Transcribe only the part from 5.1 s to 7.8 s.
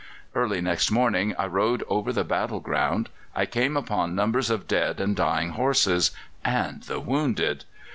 dying horses and the wounded!